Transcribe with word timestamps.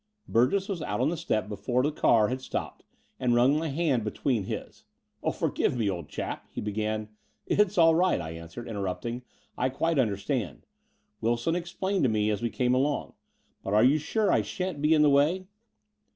Burgess 0.27 0.67
was 0.67 0.81
out 0.81 0.99
on 0.99 1.09
the 1.09 1.15
step 1.15 1.47
before 1.47 1.83
the 1.83 1.91
car 1.91 2.29
had 2.29 2.41
stopped, 2.41 2.83
and 3.19 3.35
wrung 3.35 3.59
my 3.59 3.67
hand 3.67 4.03
between 4.03 4.45
his. 4.45 4.85
"Forgive 5.31 5.77
me, 5.77 5.91
old 5.91 6.09
chap 6.09 6.47
—"he 6.51 6.59
b^an. 6.59 7.09
"It's 7.45 7.77
all 7.77 7.93
right," 7.93 8.19
I 8.19 8.31
answered, 8.31 8.67
interrupting; 8.67 9.21
"I 9.59 9.69
quite 9.69 9.99
understand. 9.99 10.65
Wilson 11.21 11.55
explained 11.55 12.01
to 12.01 12.09
me 12.09 12.31
as 12.31 12.41
we 12.41 12.49
came 12.49 12.73
along. 12.73 13.13
But 13.63 13.75
are 13.75 13.83
you 13.83 13.99
sure 13.99 14.31
I 14.31 14.41
shan't 14.41 14.81
be 14.81 14.95
in 14.95 15.03
the 15.03 15.09
way?" 15.11 15.45